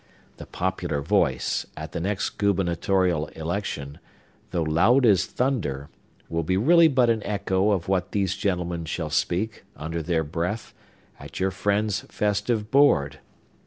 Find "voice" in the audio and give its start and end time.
0.99-1.67